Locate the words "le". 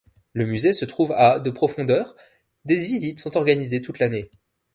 0.33-0.47